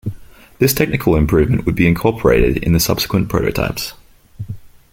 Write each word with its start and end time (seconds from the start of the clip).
This 0.57 0.73
technical 0.73 1.15
improvement 1.15 1.67
would 1.67 1.75
be 1.75 1.85
incorporated 1.87 2.57
in 2.63 2.73
the 2.73 2.79
subsequent 2.79 3.29
prototypes. 3.29 3.93